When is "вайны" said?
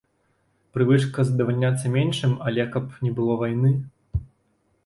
3.43-3.71